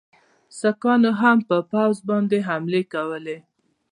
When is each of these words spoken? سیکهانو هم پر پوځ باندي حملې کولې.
سیکهانو 0.59 1.11
هم 1.21 1.37
پر 1.47 1.61
پوځ 1.71 1.97
باندي 2.07 2.39
حملې 2.47 2.81
کولې. 2.93 3.37